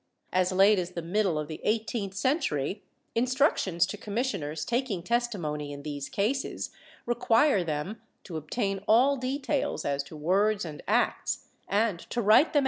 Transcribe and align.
As 0.33 0.51
late 0.51 0.79
as 0.79 0.93
the 0.93 1.03
middle 1.03 1.37
of 1.37 1.47
the 1.47 1.61
eighteenth 1.63 2.15
century, 2.15 2.81
instructions 3.13 3.85
to 3.85 3.97
commissioners 3.97 4.65
taking 4.65 5.03
testimony 5.03 5.71
in 5.71 5.83
these 5.83 6.09
cases 6.09 6.71
require 7.05 7.63
them 7.63 8.01
to 8.23 8.35
obtain 8.35 8.83
all 8.87 9.15
details 9.15 9.85
as 9.85 10.01
to 10.05 10.15
words 10.17 10.65
and 10.65 10.81
acts 10.87 11.45
and 11.67 11.99
to 12.09 12.19
write 12.19 12.19
them 12.19 12.19
out 12.19 12.19
fully 12.19 12.29
1 12.29 12.47
Bodoni 12.47 12.53
Man. 12.55 12.59